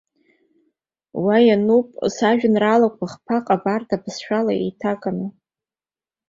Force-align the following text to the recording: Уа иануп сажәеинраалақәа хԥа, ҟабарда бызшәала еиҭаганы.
Уа 1.23 1.37
иануп 1.47 1.87
сажәеинраалақәа 2.15 3.11
хԥа, 3.13 3.37
ҟабарда 3.45 3.95
бызшәала 4.03 4.53
еиҭаганы. 4.61 5.27